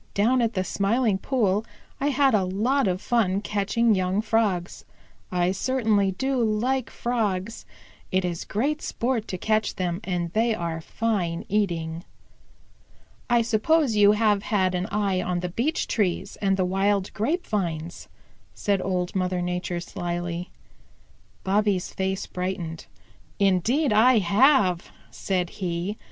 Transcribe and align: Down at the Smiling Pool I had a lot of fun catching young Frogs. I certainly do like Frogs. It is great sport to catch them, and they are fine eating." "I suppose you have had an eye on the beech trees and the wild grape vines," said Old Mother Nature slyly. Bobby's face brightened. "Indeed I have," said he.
Down 0.15 0.41
at 0.41 0.55
the 0.55 0.63
Smiling 0.63 1.19
Pool 1.19 1.63
I 1.99 2.07
had 2.07 2.33
a 2.33 2.43
lot 2.43 2.87
of 2.87 3.03
fun 3.03 3.39
catching 3.39 3.93
young 3.93 4.19
Frogs. 4.19 4.83
I 5.31 5.51
certainly 5.51 6.13
do 6.13 6.43
like 6.43 6.89
Frogs. 6.89 7.67
It 8.11 8.25
is 8.25 8.43
great 8.43 8.81
sport 8.81 9.27
to 9.27 9.37
catch 9.37 9.75
them, 9.75 9.99
and 10.03 10.33
they 10.33 10.55
are 10.55 10.81
fine 10.81 11.45
eating." 11.49 12.03
"I 13.29 13.43
suppose 13.43 13.95
you 13.95 14.13
have 14.13 14.41
had 14.41 14.73
an 14.73 14.87
eye 14.87 15.21
on 15.21 15.41
the 15.41 15.49
beech 15.49 15.85
trees 15.85 16.35
and 16.37 16.57
the 16.57 16.65
wild 16.65 17.13
grape 17.13 17.45
vines," 17.45 18.07
said 18.55 18.81
Old 18.81 19.15
Mother 19.15 19.39
Nature 19.39 19.81
slyly. 19.81 20.49
Bobby's 21.43 21.93
face 21.93 22.25
brightened. 22.25 22.87
"Indeed 23.37 23.93
I 23.93 24.17
have," 24.17 24.89
said 25.11 25.51
he. 25.61 25.99